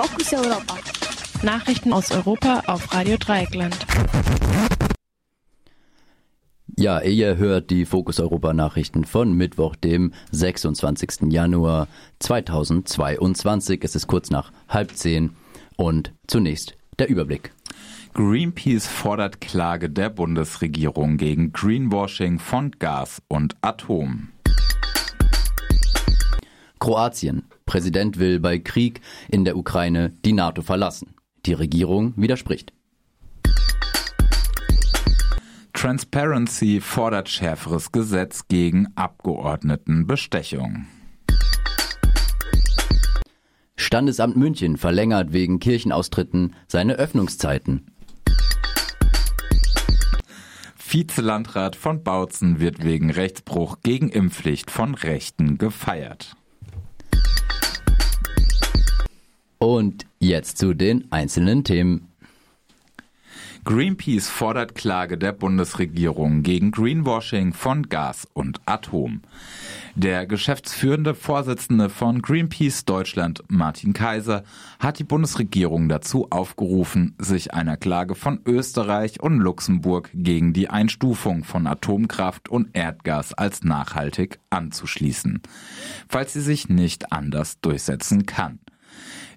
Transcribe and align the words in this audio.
Fokus 0.00 0.32
Europa. 0.32 0.76
Nachrichten 1.42 1.92
aus 1.92 2.12
Europa 2.12 2.62
auf 2.68 2.94
Radio 2.94 3.16
Dreieckland. 3.16 3.76
Ja, 6.76 7.00
ihr 7.00 7.36
hört 7.36 7.70
die 7.70 7.84
Fokus 7.84 8.20
Europa 8.20 8.52
Nachrichten 8.52 9.04
von 9.04 9.32
Mittwoch, 9.32 9.74
dem 9.74 10.12
26. 10.30 11.32
Januar 11.32 11.88
2022. 12.20 13.82
Es 13.82 13.96
ist 13.96 14.06
kurz 14.06 14.30
nach 14.30 14.52
halb 14.68 14.92
zehn 14.94 15.30
und 15.76 16.12
zunächst 16.28 16.76
der 17.00 17.08
Überblick. 17.08 17.52
Greenpeace 18.14 18.86
fordert 18.86 19.40
Klage 19.40 19.90
der 19.90 20.10
Bundesregierung 20.10 21.16
gegen 21.16 21.52
Greenwashing 21.52 22.38
von 22.38 22.70
Gas 22.78 23.20
und 23.26 23.56
Atom. 23.62 24.28
Kroatien. 26.78 27.42
Präsident 27.68 28.18
will 28.18 28.40
bei 28.40 28.58
Krieg 28.58 29.02
in 29.28 29.44
der 29.44 29.54
Ukraine 29.58 30.14
die 30.24 30.32
NATO 30.32 30.62
verlassen. 30.62 31.14
Die 31.44 31.52
Regierung 31.52 32.14
widerspricht. 32.16 32.72
Transparency 35.74 36.80
fordert 36.80 37.28
schärferes 37.28 37.92
Gesetz 37.92 38.48
gegen 38.48 38.88
Abgeordnetenbestechung. 38.96 40.86
Standesamt 43.76 44.38
München 44.38 44.78
verlängert 44.78 45.34
wegen 45.34 45.60
Kirchenaustritten 45.60 46.54
seine 46.68 46.94
Öffnungszeiten. 46.94 47.90
Vizelandrat 50.74 51.76
von 51.76 52.02
Bautzen 52.02 52.60
wird 52.60 52.82
wegen 52.82 53.10
Rechtsbruch 53.10 53.80
gegen 53.82 54.08
Impfpflicht 54.08 54.70
von 54.70 54.94
Rechten 54.94 55.58
gefeiert. 55.58 56.34
Und 59.68 60.06
jetzt 60.18 60.56
zu 60.56 60.72
den 60.72 61.12
einzelnen 61.12 61.62
Themen. 61.62 62.08
Greenpeace 63.64 64.26
fordert 64.26 64.74
Klage 64.74 65.18
der 65.18 65.32
Bundesregierung 65.32 66.42
gegen 66.42 66.70
Greenwashing 66.70 67.52
von 67.52 67.82
Gas 67.90 68.26
und 68.32 68.62
Atom. 68.64 69.20
Der 69.94 70.24
geschäftsführende 70.26 71.14
Vorsitzende 71.14 71.90
von 71.90 72.22
Greenpeace 72.22 72.86
Deutschland, 72.86 73.44
Martin 73.48 73.92
Kaiser, 73.92 74.42
hat 74.78 75.00
die 75.00 75.04
Bundesregierung 75.04 75.90
dazu 75.90 76.28
aufgerufen, 76.30 77.14
sich 77.18 77.52
einer 77.52 77.76
Klage 77.76 78.14
von 78.14 78.40
Österreich 78.46 79.20
und 79.20 79.38
Luxemburg 79.38 80.08
gegen 80.14 80.54
die 80.54 80.70
Einstufung 80.70 81.44
von 81.44 81.66
Atomkraft 81.66 82.48
und 82.48 82.70
Erdgas 82.72 83.34
als 83.34 83.64
nachhaltig 83.64 84.40
anzuschließen, 84.48 85.42
falls 86.08 86.32
sie 86.32 86.40
sich 86.40 86.70
nicht 86.70 87.12
anders 87.12 87.60
durchsetzen 87.60 88.24
kann. 88.24 88.60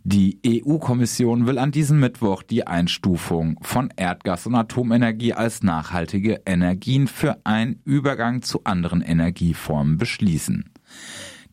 Die 0.04 0.40
EU-Kommission 0.46 1.46
will 1.46 1.60
an 1.60 1.72
diesem 1.72 2.00
Mittwoch 2.00 2.42
die 2.42 2.66
Einstufung 2.66 3.60
von 3.62 3.94
Erdgas 3.96 4.48
und 4.48 4.56
Atomenergie 4.56 5.34
als 5.34 5.62
nachhaltige 5.62 6.42
Energien 6.46 7.08
für 7.08 7.38
einen 7.44 7.82
Übergang 7.86 8.42
zu 8.42 8.64
anderen 8.64 9.02
Energieformen 9.02 10.00
beschließen. 10.00 10.72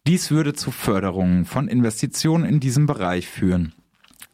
Dies 0.06 0.30
würde 0.30 0.54
zu 0.54 0.70
Förderungen 0.70 1.44
von 1.44 1.69
Investitionen 1.69 2.46
in 2.46 2.58
diesem 2.58 2.86
Bereich 2.86 3.28
führen, 3.28 3.74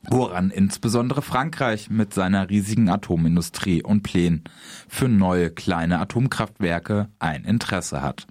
woran 0.09 0.51
insbesondere 0.51 1.21
Frankreich 1.21 1.91
mit 1.91 2.15
seiner 2.15 2.49
riesigen 2.51 2.89
Atomindustrie 2.89 3.83
und 3.83 4.05
Plänen 4.05 4.45
für 4.87 5.09
neue 5.09 5.51
kleine 5.51 5.99
Atomkraftwerke 5.99 7.09
ein 7.19 7.45
Interesse 7.45 8.01
hat. 8.01 8.29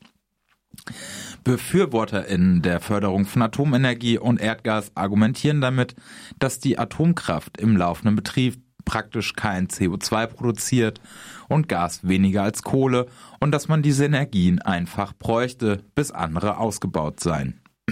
BefürworterInnen 1.44 2.62
der 2.62 2.80
Förderung 2.80 3.26
von 3.26 3.42
Atomenergie 3.42 4.18
und 4.18 4.40
Erdgas 4.40 4.92
argumentieren 4.96 5.62
damit, 5.62 5.96
dass 6.40 6.60
die 6.60 6.80
Atomkraft 6.80 7.60
im 7.60 7.76
laufenden 7.76 8.16
Betrieb 8.16 8.62
praktisch 8.86 9.34
kein 9.34 9.68
CO2 9.68 10.28
produziert 10.28 11.02
und 11.48 11.70
Gas 11.70 12.08
weniger 12.08 12.44
als 12.44 12.64
Kohle 12.64 13.08
und 13.40 13.52
dass 13.52 13.68
man 13.68 13.82
diese 13.82 14.06
Energien 14.06 14.62
einfach 14.62 15.14
bräuchte, 15.14 15.84
bis 15.96 16.12
andere 16.12 16.58
ausgebaut 16.58 17.20
seien. 17.20 17.62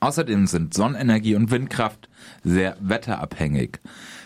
Außerdem 0.00 0.46
sind 0.46 0.74
Sonnenenergie 0.74 1.36
und 1.36 1.50
Windkraft 1.50 2.08
sehr 2.42 2.76
wetterabhängig. 2.80 3.80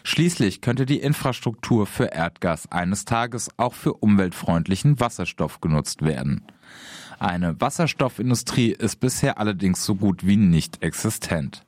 Schließlich 0.09 0.61
könnte 0.61 0.87
die 0.87 1.01
Infrastruktur 1.01 1.85
für 1.85 2.05
Erdgas 2.05 2.71
eines 2.71 3.07
Tages 3.07 3.51
auch 3.57 3.75
für 3.75 3.95
umweltfreundlichen 3.95 5.01
Wasserstoff 5.01 5.61
genutzt 5.61 6.03
werden. 6.03 6.47
Eine 7.19 7.61
Wasserstoffindustrie 7.61 8.71
ist 8.71 9.01
bisher 9.01 9.39
allerdings 9.39 9.85
so 9.85 9.97
gut 9.97 10.25
wie 10.25 10.37
nicht 10.37 10.81
existent. 10.85 11.67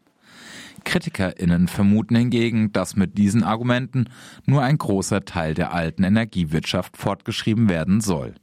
KritikerInnen 0.84 1.66
vermuten 1.66 2.14
hingegen, 2.14 2.70
dass 2.70 2.94
mit 2.94 3.18
diesen 3.18 3.42
Argumenten 3.42 4.08
nur 4.46 4.62
ein 4.62 4.78
großer 4.78 5.24
Teil 5.24 5.54
der 5.54 5.74
alten 5.74 6.04
Energiewirtschaft 6.04 6.96
fortgeschrieben 6.96 7.68
werden 7.68 8.00
soll. 8.00 8.36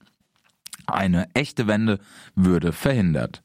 Eine 0.88 1.30
echte 1.34 1.68
Wende 1.68 2.00
würde 2.36 2.74
verhindert. 2.74 3.44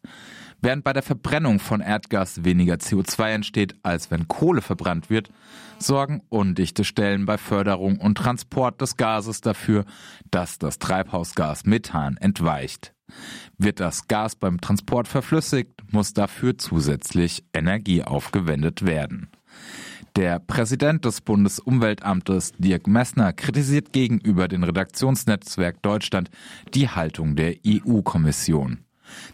Während 0.62 0.84
bei 0.84 0.92
der 0.92 1.02
Verbrennung 1.02 1.58
von 1.58 1.80
Erdgas 1.80 2.44
weniger 2.44 2.74
CO2 2.74 3.30
entsteht, 3.30 3.76
als 3.82 4.10
wenn 4.10 4.28
Kohle 4.28 4.60
verbrannt 4.60 5.08
wird, 5.08 5.30
sorgen 5.78 6.22
undichte 6.28 6.84
Stellen 6.84 7.24
bei 7.24 7.38
Förderung 7.38 7.98
und 7.98 8.18
Transport 8.18 8.80
des 8.80 8.96
Gases 8.96 9.40
dafür, 9.40 9.86
dass 10.30 10.58
das 10.58 10.78
Treibhausgas 10.78 11.64
Methan 11.64 12.18
entweicht. 12.18 12.92
Wird 13.56 13.80
das 13.80 14.06
Gas 14.06 14.36
beim 14.36 14.60
Transport 14.60 15.08
verflüssigt, 15.08 15.82
muss 15.90 16.12
dafür 16.12 16.58
zusätzlich 16.58 17.44
Energie 17.54 18.02
aufgewendet 18.02 18.84
werden. 18.84 19.30
Der 20.16 20.40
Präsident 20.40 21.04
des 21.04 21.20
Bundesumweltamtes, 21.20 22.52
Dirk 22.58 22.86
Messner, 22.86 23.32
kritisiert 23.32 23.92
gegenüber 23.92 24.48
dem 24.48 24.64
Redaktionsnetzwerk 24.64 25.80
Deutschland 25.82 26.30
die 26.74 26.88
Haltung 26.88 27.36
der 27.36 27.56
EU-Kommission. 27.64 28.84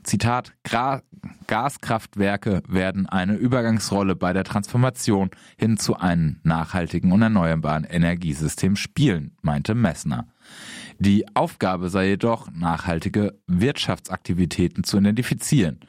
Zitat, 0.02 0.52
Gra 0.64 1.02
Gaskraftwerke 1.48 2.62
werden 2.68 3.06
eine 3.06 3.34
Übergangsrolle 3.34 4.14
bei 4.14 4.32
der 4.32 4.44
Transformation 4.44 5.30
hin 5.56 5.76
zu 5.76 5.96
einem 5.96 6.38
nachhaltigen 6.44 7.10
und 7.12 7.22
erneuerbaren 7.22 7.84
Energiesystem 7.84 8.76
spielen, 8.76 9.36
meinte 9.42 9.74
Messner. 9.74 10.28
Die 10.98 11.26
Aufgabe 11.34 11.90
sei 11.90 12.08
jedoch, 12.08 12.48
nachhaltige 12.52 13.38
Wirtschaftsaktivitäten 13.46 14.84
zu 14.84 14.98
identifizieren. 14.98 15.80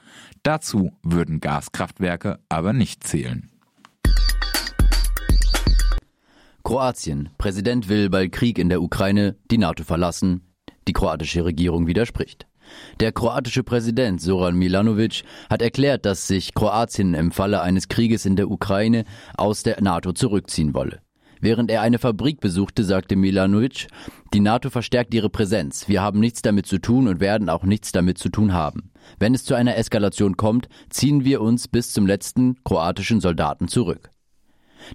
Dazu 0.44 0.92
würden 1.04 1.40
Gaskraftwerke 1.40 2.40
aber 2.50 2.74
nicht 2.74 3.06
zählen. 3.06 3.50
Kroatien. 6.64 7.30
Präsident 7.38 7.88
will 7.88 8.10
bei 8.10 8.28
Krieg 8.28 8.60
in 8.60 8.68
der 8.68 8.82
Ukraine 8.82 9.38
die 9.50 9.58
NATO 9.58 9.86
verlassen. 9.86 10.42
Die 10.90 10.94
kroatische 10.94 11.46
Regierung 11.46 11.88
widerspricht. 11.88 12.46
Der 13.00 13.12
kroatische 13.12 13.64
Präsident 13.64 14.22
Soran 14.22 14.56
Milanovic 14.56 15.24
hat 15.50 15.62
erklärt, 15.62 16.06
dass 16.06 16.28
sich 16.28 16.54
Kroatien 16.54 17.14
im 17.14 17.32
Falle 17.32 17.62
eines 17.62 17.88
Krieges 17.88 18.26
in 18.26 18.36
der 18.36 18.50
Ukraine 18.50 19.06
aus 19.38 19.64
der 19.64 19.82
NATO 19.82 20.14
zurückziehen 20.14 20.74
wolle. 20.74 21.00
Während 21.40 21.70
er 21.70 21.82
eine 21.82 22.00
Fabrik 22.00 22.40
besuchte, 22.40 22.84
sagte 22.84 23.16
Milanovic, 23.16 23.88
die 24.34 24.40
NATO 24.40 24.70
verstärkt 24.70 25.14
ihre 25.14 25.30
Präsenz. 25.30 25.88
Wir 25.88 26.02
haben 26.02 26.20
nichts 26.20 26.42
damit 26.42 26.66
zu 26.66 26.80
tun 26.80 27.08
und 27.08 27.20
werden 27.20 27.50
auch 27.50 27.64
nichts 27.64 27.92
damit 27.92 28.18
zu 28.18 28.30
tun 28.30 28.54
haben. 28.54 28.92
Wenn 29.20 29.34
es 29.34 29.46
zu 29.46 29.54
einer 29.54 29.78
Eskalation 29.78 30.36
kommt, 30.36 30.68
ziehen 30.90 31.26
wir 31.26 31.42
uns 31.42 31.68
bis 31.68 31.94
zum 31.94 32.08
letzten 32.08 32.56
kroatischen 32.64 33.22
Soldaten 33.22 33.68
zurück. 33.68 34.10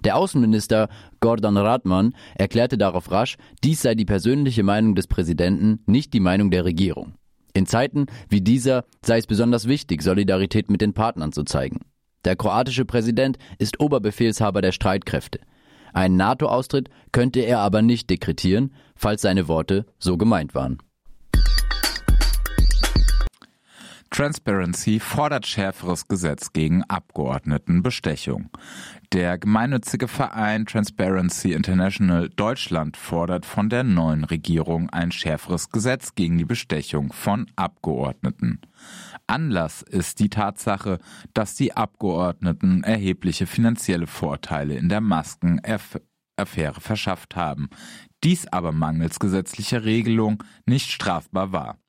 Der 0.03 0.17
Außenminister 0.17 0.89
Gordon 1.19 1.57
Radman 1.57 2.13
erklärte 2.35 2.77
darauf 2.77 3.11
rasch, 3.11 3.37
dies 3.63 3.81
sei 3.81 3.95
die 3.95 4.05
persönliche 4.05 4.63
Meinung 4.63 4.95
des 4.95 5.07
Präsidenten, 5.07 5.81
nicht 5.85 6.13
die 6.13 6.19
Meinung 6.19 6.51
der 6.51 6.65
Regierung. 6.65 7.13
In 7.53 7.65
Zeiten 7.65 8.07
wie 8.29 8.41
dieser 8.41 8.85
sei 9.05 9.17
es 9.17 9.27
besonders 9.27 9.67
wichtig, 9.67 10.01
Solidarität 10.01 10.69
mit 10.69 10.81
den 10.81 10.93
Partnern 10.93 11.31
zu 11.31 11.43
zeigen. 11.43 11.81
Der 12.25 12.35
kroatische 12.35 12.85
Präsident 12.85 13.37
ist 13.59 13.79
Oberbefehlshaber 13.79 14.61
der 14.61 14.71
Streitkräfte. 14.71 15.39
Einen 15.93 16.17
NATO-Austritt 16.17 16.89
könnte 17.11 17.41
er 17.41 17.59
aber 17.59 17.81
nicht 17.81 18.09
dekretieren, 18.09 18.73
falls 18.95 19.21
seine 19.21 19.47
Worte 19.47 19.85
so 19.99 20.17
gemeint 20.17 20.55
waren. 20.55 20.79
Transparency 24.13 24.99
fordert 24.99 25.47
schärferes 25.47 26.07
Gesetz 26.07 26.53
gegen 26.53 26.83
Abgeordnetenbestechung. 26.83 28.51
Der 29.11 29.39
gemeinnützige 29.39 30.07
Verein 30.07 30.67
Transparency 30.67 31.53
International 31.53 32.29
Deutschland 32.29 32.95
fordert 32.95 33.43
von 33.43 33.69
der 33.69 33.83
neuen 33.83 34.23
Regierung 34.23 34.91
ein 34.91 35.11
schärferes 35.11 35.69
Gesetz 35.71 36.13
gegen 36.13 36.37
die 36.37 36.45
Bestechung 36.45 37.11
von 37.11 37.47
Abgeordneten. 37.55 38.61
Anlass 39.25 39.81
ist 39.81 40.19
die 40.19 40.29
Tatsache, 40.29 40.99
dass 41.33 41.55
die 41.55 41.75
Abgeordneten 41.75 42.83
erhebliche 42.83 43.47
finanzielle 43.47 44.05
Vorteile 44.05 44.75
in 44.75 44.89
der 44.89 45.01
Maskenaffäre 45.01 46.81
verschafft 46.81 47.35
haben, 47.35 47.67
dies 48.23 48.45
aber 48.45 48.73
mangels 48.73 49.17
gesetzlicher 49.17 49.85
Regelung 49.85 50.43
nicht 50.67 50.91
strafbar 50.91 51.51
war. 51.51 51.82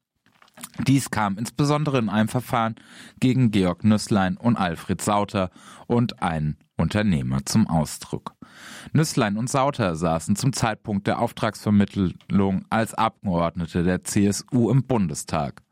Dies 0.86 1.10
kam 1.10 1.38
insbesondere 1.38 1.98
in 1.98 2.08
einem 2.08 2.28
Verfahren 2.28 2.76
gegen 3.20 3.50
Georg 3.50 3.84
Nüsslein 3.84 4.36
und 4.36 4.56
Alfred 4.56 5.00
Sauter 5.00 5.50
und 5.86 6.22
einen 6.22 6.56
Unternehmer 6.76 7.44
zum 7.44 7.68
Ausdruck. 7.68 8.34
Nüsslein 8.92 9.36
und 9.36 9.48
Sauter 9.48 9.96
saßen 9.96 10.36
zum 10.36 10.52
Zeitpunkt 10.52 11.06
der 11.06 11.20
Auftragsvermittlung 11.20 12.64
als 12.70 12.94
Abgeordnete 12.94 13.82
der 13.82 14.04
CSU 14.04 14.70
im 14.70 14.84
Bundestag. 14.84 15.62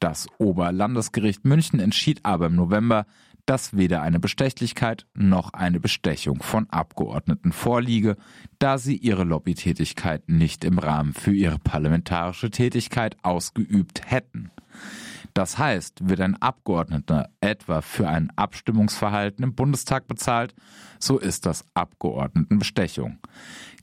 Das 0.00 0.26
Oberlandesgericht 0.38 1.44
München 1.44 1.80
entschied 1.80 2.20
aber 2.22 2.46
im 2.46 2.54
November, 2.54 3.06
dass 3.48 3.74
weder 3.74 4.02
eine 4.02 4.20
Bestechlichkeit 4.20 5.06
noch 5.14 5.54
eine 5.54 5.80
Bestechung 5.80 6.42
von 6.42 6.68
Abgeordneten 6.68 7.52
vorliege, 7.52 8.16
da 8.58 8.76
sie 8.76 8.96
ihre 8.96 9.24
Lobbytätigkeit 9.24 10.28
nicht 10.28 10.64
im 10.64 10.78
Rahmen 10.78 11.14
für 11.14 11.32
ihre 11.32 11.58
parlamentarische 11.58 12.50
Tätigkeit 12.50 13.16
ausgeübt 13.22 14.02
hätten. 14.04 14.50
Das 15.38 15.56
heißt, 15.56 16.08
wird 16.08 16.20
ein 16.20 16.34
Abgeordneter 16.42 17.28
etwa 17.40 17.80
für 17.80 18.08
ein 18.08 18.32
Abstimmungsverhalten 18.34 19.44
im 19.44 19.54
Bundestag 19.54 20.08
bezahlt, 20.08 20.52
so 20.98 21.16
ist 21.16 21.46
das 21.46 21.64
Abgeordnetenbestechung. 21.74 23.20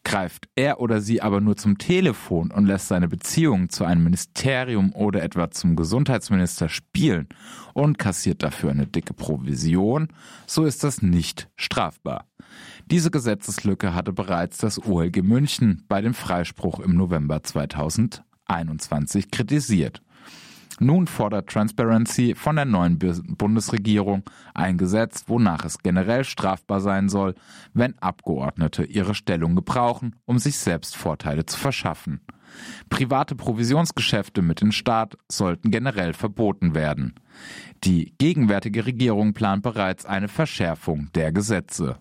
Greift 0.04 0.50
er 0.58 0.82
oder 0.82 1.00
sie 1.00 1.22
aber 1.22 1.40
nur 1.40 1.56
zum 1.56 1.78
Telefon 1.78 2.52
und 2.52 2.66
lässt 2.66 2.90
seine 2.90 3.08
Beziehung 3.08 3.70
zu 3.70 3.86
einem 3.86 4.04
Ministerium 4.04 4.92
oder 4.92 5.24
etwa 5.24 5.50
zum 5.50 5.78
Gesundheitsminister 5.78 6.68
spielen 6.68 7.30
und 7.74 8.00
kassiert 8.00 8.44
dafür 8.44 8.72
eine 8.72 8.86
dicke 8.86 9.14
Provision, 9.14 10.10
so 10.48 10.66
ist 10.66 10.84
das 10.84 11.02
nicht 11.02 11.48
strafbar. 11.56 12.26
Diese 12.88 13.12
Gesetzeslücke 13.12 13.96
hatte 13.96 14.12
bereits 14.12 14.58
das 14.58 14.86
OLG 14.86 15.22
München 15.22 15.86
bei 15.88 16.02
dem 16.02 16.16
Freispruch 16.16 16.82
im 16.82 16.98
November 16.98 17.44
2021 17.44 19.32
kritisiert. 19.32 20.02
Nun 20.80 21.08
fordert 21.08 21.50
Transparency 21.50 22.36
von 22.36 22.58
der 22.58 22.66
neuen 22.66 23.00
Bundesregierung 23.00 24.24
ein 24.54 24.78
Gesetz, 24.78 25.24
wonach 25.28 25.64
es 25.64 25.80
generell 25.80 26.26
strafbar 26.26 26.82
sein 26.82 27.08
soll, 27.08 27.34
wenn 27.74 27.98
Abgeordnete 28.00 28.84
ihre 28.84 29.16
Stellung 29.16 29.56
gebrauchen, 29.56 30.16
um 30.26 30.38
sich 30.38 30.58
selbst 30.58 30.98
Vorteile 30.98 31.46
zu 31.46 31.58
verschaffen. 31.58 32.20
Private 32.90 33.36
Provisionsgeschäfte 33.36 34.42
mit 34.42 34.62
dem 34.62 34.72
Staat 34.72 35.18
sollten 35.30 35.72
generell 35.72 36.14
verboten 36.14 36.76
werden. 36.76 37.16
Die 37.84 38.14
gegenwärtige 38.18 38.86
Regierung 38.86 39.34
plant 39.34 39.64
bereits 39.64 40.06
eine 40.06 40.28
Verschärfung 40.28 41.10
der 41.16 41.32
Gesetze. 41.32 41.98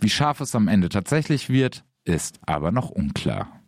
Wie 0.00 0.10
scharf 0.10 0.40
es 0.40 0.54
am 0.54 0.68
Ende 0.68 0.88
tatsächlich 0.88 1.48
wird, 1.48 1.84
ist 2.04 2.40
aber 2.46 2.72
noch 2.72 2.90
unklar. 2.90 3.59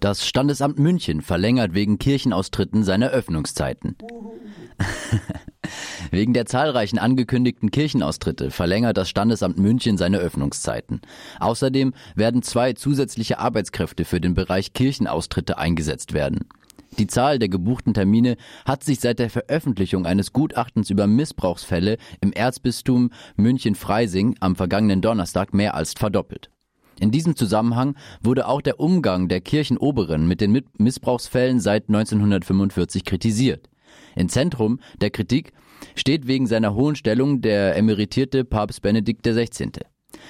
Das 0.00 0.26
Standesamt 0.26 0.78
München 0.78 1.22
verlängert 1.22 1.74
wegen 1.74 1.98
Kirchenaustritten 1.98 2.84
seine 2.84 3.08
Öffnungszeiten. 3.10 3.96
wegen 6.10 6.34
der 6.34 6.46
zahlreichen 6.46 6.98
angekündigten 6.98 7.70
Kirchenaustritte 7.70 8.50
verlängert 8.50 8.96
das 8.96 9.08
Standesamt 9.08 9.58
München 9.58 9.96
seine 9.96 10.18
Öffnungszeiten. 10.18 11.00
Außerdem 11.40 11.94
werden 12.14 12.42
zwei 12.42 12.74
zusätzliche 12.74 13.38
Arbeitskräfte 13.38 14.04
für 14.04 14.20
den 14.20 14.34
Bereich 14.34 14.74
Kirchenaustritte 14.74 15.56
eingesetzt 15.56 16.12
werden. 16.12 16.48
Die 16.98 17.06
Zahl 17.06 17.38
der 17.38 17.48
gebuchten 17.48 17.94
Termine 17.94 18.36
hat 18.64 18.84
sich 18.84 19.00
seit 19.00 19.18
der 19.18 19.30
Veröffentlichung 19.30 20.06
eines 20.06 20.32
Gutachtens 20.32 20.88
über 20.90 21.06
Missbrauchsfälle 21.06 21.98
im 22.20 22.32
Erzbistum 22.32 23.10
München-Freising 23.36 24.36
am 24.40 24.56
vergangenen 24.56 25.02
Donnerstag 25.02 25.52
mehr 25.52 25.74
als 25.74 25.92
verdoppelt. 25.94 26.50
In 26.98 27.10
diesem 27.10 27.36
Zusammenhang 27.36 27.94
wurde 28.22 28.48
auch 28.48 28.62
der 28.62 28.80
Umgang 28.80 29.28
der 29.28 29.40
Kirchenoberen 29.40 30.26
mit 30.26 30.40
den 30.40 30.62
Missbrauchsfällen 30.78 31.60
seit 31.60 31.88
1945 31.88 33.04
kritisiert. 33.04 33.68
Im 34.14 34.28
Zentrum 34.28 34.80
der 35.00 35.10
Kritik 35.10 35.52
steht 35.94 36.26
wegen 36.26 36.46
seiner 36.46 36.74
hohen 36.74 36.96
Stellung 36.96 37.42
der 37.42 37.76
emeritierte 37.76 38.44
Papst 38.44 38.82
Benedikt 38.82 39.26
XVI. 39.26 39.70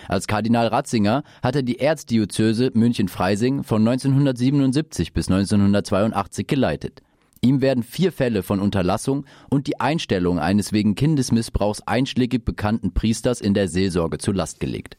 Als 0.08 0.26
Kardinal 0.26 0.66
Ratzinger 0.66 1.22
hat 1.42 1.56
er 1.56 1.62
die 1.62 1.78
Erzdiözese 1.78 2.72
München-Freising 2.74 3.62
von 3.62 3.86
1977 3.86 5.12
bis 5.12 5.28
1982 5.28 6.46
geleitet. 6.46 7.02
Ihm 7.42 7.60
werden 7.60 7.84
vier 7.84 8.10
Fälle 8.10 8.42
von 8.42 8.60
Unterlassung 8.60 9.24
und 9.50 9.68
die 9.68 9.78
Einstellung 9.78 10.40
eines 10.40 10.72
wegen 10.72 10.96
Kindesmissbrauchs 10.96 11.82
einschlägig 11.82 12.44
bekannten 12.44 12.92
Priesters 12.92 13.40
in 13.40 13.54
der 13.54 13.68
Seelsorge 13.68 14.18
zur 14.18 14.34
Last 14.34 14.58
gelegt. 14.58 14.96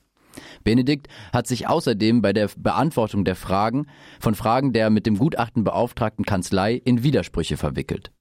Benedikt 0.63 1.07
hat 1.33 1.47
sich 1.47 1.67
außerdem 1.67 2.21
bei 2.21 2.33
der 2.33 2.49
Beantwortung 2.57 3.25
der 3.25 3.35
Fragen 3.35 3.87
von 4.19 4.35
Fragen 4.35 4.73
der 4.73 4.89
mit 4.89 5.05
dem 5.05 5.17
Gutachten 5.17 5.63
beauftragten 5.63 6.25
Kanzlei 6.25 6.73
in 6.73 7.03
Widersprüche 7.03 7.57
verwickelt. 7.57 8.11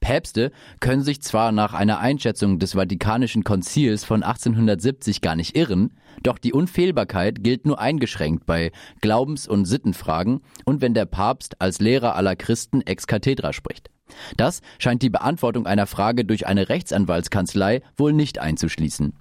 Päpste 0.00 0.52
können 0.80 1.02
sich 1.02 1.20
zwar 1.22 1.52
nach 1.52 1.74
einer 1.74 1.98
Einschätzung 1.98 2.58
des 2.58 2.74
Vatikanischen 2.74 3.44
Konzils 3.44 4.04
von 4.04 4.22
1870 4.22 5.20
gar 5.20 5.36
nicht 5.36 5.56
irren, 5.56 5.94
doch 6.22 6.38
die 6.38 6.52
Unfehlbarkeit 6.52 7.42
gilt 7.42 7.66
nur 7.66 7.80
eingeschränkt 7.80 8.46
bei 8.46 8.72
Glaubens- 9.00 9.48
und 9.48 9.64
Sittenfragen 9.64 10.42
und 10.64 10.80
wenn 10.80 10.94
der 10.94 11.06
Papst 11.06 11.60
als 11.60 11.80
Lehrer 11.80 12.14
aller 12.14 12.36
Christen 12.36 12.82
ex 12.82 13.06
cathedra 13.06 13.52
spricht. 13.52 13.90
Das 14.36 14.60
scheint 14.78 15.02
die 15.02 15.10
Beantwortung 15.10 15.66
einer 15.66 15.86
Frage 15.86 16.24
durch 16.24 16.46
eine 16.46 16.68
Rechtsanwaltskanzlei 16.68 17.82
wohl 17.96 18.12
nicht 18.12 18.38
einzuschließen. 18.38 19.14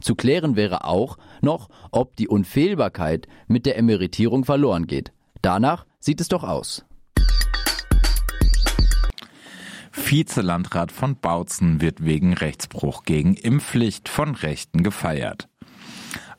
Zu 0.00 0.14
klären 0.14 0.56
wäre 0.56 0.84
auch 0.84 1.18
noch, 1.42 1.68
ob 1.90 2.16
die 2.16 2.28
Unfehlbarkeit 2.28 3.26
mit 3.46 3.66
der 3.66 3.76
Emeritierung 3.76 4.44
verloren 4.44 4.86
geht. 4.86 5.12
Danach 5.42 5.86
sieht 5.98 6.20
es 6.20 6.28
doch 6.28 6.44
aus. 6.44 6.84
Vizelandrat 9.92 10.92
von 10.92 11.16
Bautzen 11.16 11.80
wird 11.80 12.04
wegen 12.04 12.32
Rechtsbruch 12.32 13.04
gegen 13.04 13.34
Impfpflicht 13.34 14.08
von 14.08 14.34
Rechten 14.34 14.82
gefeiert. 14.82 15.49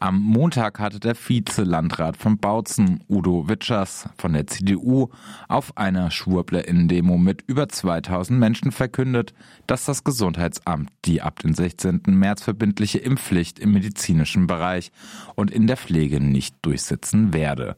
Am 0.02 0.20
Montag 0.20 0.80
hatte 0.80 1.00
der 1.00 1.14
Vize-Landrat 1.14 2.18
von 2.18 2.40
Bautzen, 2.40 3.04
Udo 3.08 3.48
Witschers 3.48 4.10
von 4.18 4.34
der 4.34 4.48
CDU, 4.48 5.10
auf 5.48 5.78
einer 5.78 6.10
Schwurblerinnen-Demo 6.10 7.20
mit 7.20 7.44
über 7.46 7.70
2000 7.70 8.40
Menschen 8.40 8.72
verkündet, 8.72 9.36
dass 9.68 9.86
das 9.86 10.04
Gesundheitsamt 10.04 10.90
die 11.06 11.22
ab 11.22 11.38
dem 11.38 11.54
16. 11.54 12.02
März 12.08 12.42
verbindliche 12.42 12.98
Impfpflicht 12.98 13.60
im 13.60 13.74
medizinischen 13.74 14.48
Bereich 14.48 14.92
und 15.36 15.52
in 15.52 15.68
der 15.68 15.78
Pflege 15.78 16.20
nicht 16.20 16.56
durchsetzen 16.64 17.32
werde. 17.32 17.78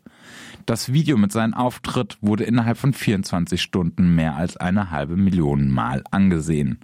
Das 0.66 0.94
Video 0.94 1.18
mit 1.18 1.34
seinem 1.34 1.54
Auftritt 1.54 2.18
wurde 2.22 2.46
innerhalb 2.46 2.78
von 2.78 2.94
24 2.94 3.62
Stunden 3.62 4.16
mehr 4.16 4.38
als 4.38 4.56
eine 4.56 4.92
halbe 4.92 5.18
Million 5.18 5.70
Mal 5.70 6.06
angesehen. 6.10 6.80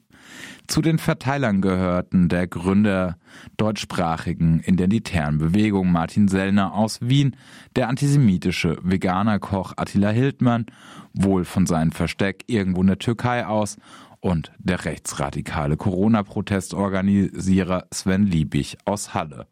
Zu 0.67 0.81
den 0.81 0.99
Verteilern 0.99 1.61
gehörten 1.61 2.29
der 2.29 2.47
Gründer 2.47 3.17
deutschsprachigen 3.57 4.59
identitären 4.59 5.37
Bewegung 5.37 5.91
Martin 5.91 6.27
Sellner 6.27 6.73
aus 6.73 6.99
Wien, 7.01 7.35
der 7.75 7.89
antisemitische 7.89 8.77
Veganerkoch 8.83 9.73
Attila 9.77 10.09
Hildmann, 10.09 10.65
wohl 11.13 11.45
von 11.45 11.65
seinem 11.65 11.91
Versteck 11.91 12.43
irgendwo 12.47 12.81
in 12.81 12.87
der 12.87 12.99
Türkei 12.99 13.45
aus, 13.45 13.77
und 14.21 14.51
der 14.59 14.85
rechtsradikale 14.85 15.77
Corona-Protestorganisierer 15.77 17.87
Sven 17.91 18.25
Liebig 18.25 18.77
aus 18.85 19.13
Halle. 19.13 19.47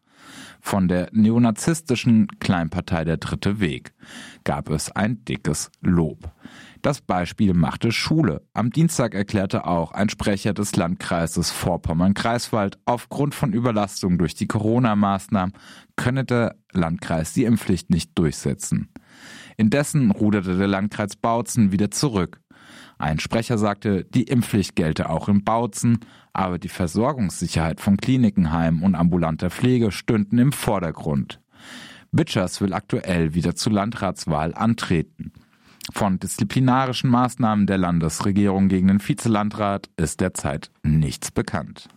Von 0.60 0.88
der 0.88 1.08
neonazistischen 1.12 2.26
Kleinpartei 2.40 3.04
Der 3.04 3.16
Dritte 3.16 3.60
Weg 3.60 3.92
gab 4.44 4.70
es 4.70 4.90
ein 4.90 5.24
dickes 5.24 5.70
Lob. 5.80 6.30
Das 6.82 7.00
Beispiel 7.00 7.54
machte 7.54 7.90
Schule. 7.90 8.46
Am 8.54 8.70
Dienstag 8.70 9.14
erklärte 9.14 9.66
auch 9.66 9.92
ein 9.92 10.08
Sprecher 10.08 10.54
des 10.54 10.76
Landkreises 10.76 11.50
Vorpommern-Greifswald, 11.50 12.78
aufgrund 12.84 13.34
von 13.34 13.52
Überlastung 13.52 14.16
durch 14.16 14.34
die 14.34 14.46
Corona-Maßnahmen 14.46 15.54
könne 15.96 16.24
der 16.24 16.54
Landkreis 16.72 17.32
die 17.32 17.44
Impfpflicht 17.44 17.90
nicht 17.90 18.16
durchsetzen. 18.16 18.90
Indessen 19.56 20.12
ruderte 20.12 20.56
der 20.56 20.68
Landkreis 20.68 21.16
Bautzen 21.16 21.72
wieder 21.72 21.90
zurück. 21.90 22.40
Ein 22.98 23.18
Sprecher 23.18 23.58
sagte, 23.58 24.04
die 24.04 24.24
Impfpflicht 24.24 24.76
gelte 24.76 25.10
auch 25.10 25.28
in 25.28 25.42
Bautzen, 25.42 25.98
aber 26.32 26.58
die 26.58 26.68
Versorgungssicherheit 26.68 27.80
von 27.80 27.96
Klinikenheimen 27.96 28.82
und 28.82 28.94
ambulanter 28.94 29.50
Pflege 29.50 29.90
stünden 29.90 30.38
im 30.38 30.52
Vordergrund. 30.52 31.40
Witschers 32.12 32.60
will 32.60 32.72
aktuell 32.72 33.34
wieder 33.34 33.54
zur 33.54 33.72
Landratswahl 33.72 34.54
antreten. 34.54 35.32
Von 35.92 36.18
disziplinarischen 36.18 37.10
Maßnahmen 37.10 37.66
der 37.66 37.78
Landesregierung 37.78 38.68
gegen 38.68 38.88
den 38.88 39.06
Vizelandrat 39.06 39.88
ist 39.96 40.20
derzeit 40.20 40.70
nichts 40.82 41.30
bekannt. 41.30 41.88